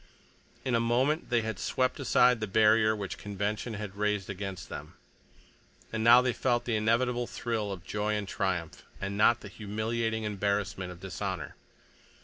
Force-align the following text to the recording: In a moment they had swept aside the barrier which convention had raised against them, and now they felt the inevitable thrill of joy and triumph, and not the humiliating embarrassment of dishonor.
In 0.65 0.73
a 0.73 0.79
moment 0.79 1.29
they 1.29 1.43
had 1.43 1.59
swept 1.59 1.99
aside 1.99 2.39
the 2.39 2.47
barrier 2.47 2.95
which 2.95 3.19
convention 3.19 3.75
had 3.75 3.95
raised 3.95 4.31
against 4.31 4.67
them, 4.67 4.95
and 5.93 6.03
now 6.03 6.23
they 6.23 6.33
felt 6.33 6.65
the 6.65 6.75
inevitable 6.75 7.27
thrill 7.27 7.71
of 7.71 7.85
joy 7.85 8.15
and 8.15 8.27
triumph, 8.27 8.81
and 8.99 9.15
not 9.15 9.41
the 9.41 9.47
humiliating 9.47 10.23
embarrassment 10.23 10.91
of 10.91 11.01
dishonor. 11.01 11.55